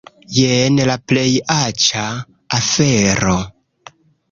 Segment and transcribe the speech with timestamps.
[0.35, 1.25] Jen la plej
[1.57, 2.07] aĉa
[2.61, 3.37] afero!